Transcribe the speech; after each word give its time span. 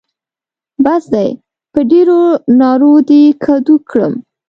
بس 0.83 1.03
دی؛ 1.13 1.29
په 1.73 1.79
ډېرو 1.91 2.19
نارو 2.59 2.93
دې 3.09 3.23
کدو 3.43 3.75
کړم. 3.89 4.13